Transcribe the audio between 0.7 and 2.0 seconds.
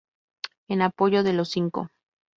apoyo de los Cinco.